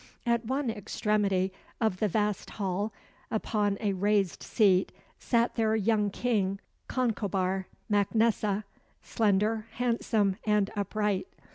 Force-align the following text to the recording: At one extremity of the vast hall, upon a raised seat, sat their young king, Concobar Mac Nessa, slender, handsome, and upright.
At 0.25 0.45
one 0.47 0.71
extremity 0.71 1.53
of 1.79 1.97
the 1.97 2.07
vast 2.07 2.49
hall, 2.49 2.91
upon 3.29 3.77
a 3.79 3.93
raised 3.93 4.41
seat, 4.41 4.91
sat 5.19 5.53
their 5.53 5.75
young 5.75 6.09
king, 6.09 6.59
Concobar 6.87 7.67
Mac 7.87 8.15
Nessa, 8.15 8.65
slender, 9.03 9.67
handsome, 9.73 10.37
and 10.43 10.71
upright. 10.75 11.27